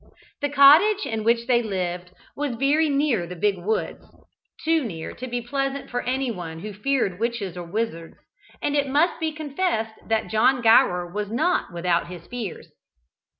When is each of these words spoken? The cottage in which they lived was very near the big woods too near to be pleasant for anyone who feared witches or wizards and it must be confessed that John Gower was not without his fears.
The 0.41 0.49
cottage 0.49 1.05
in 1.05 1.23
which 1.23 1.45
they 1.45 1.61
lived 1.61 2.09
was 2.35 2.55
very 2.55 2.89
near 2.89 3.27
the 3.27 3.35
big 3.35 3.59
woods 3.59 4.03
too 4.65 4.83
near 4.83 5.13
to 5.13 5.27
be 5.27 5.41
pleasant 5.43 5.91
for 5.91 6.01
anyone 6.01 6.61
who 6.61 6.73
feared 6.73 7.19
witches 7.19 7.55
or 7.55 7.65
wizards 7.71 8.15
and 8.63 8.75
it 8.75 8.89
must 8.89 9.19
be 9.19 9.31
confessed 9.31 9.93
that 10.07 10.27
John 10.31 10.63
Gower 10.63 11.05
was 11.13 11.29
not 11.29 11.71
without 11.71 12.07
his 12.07 12.25
fears. 12.25 12.71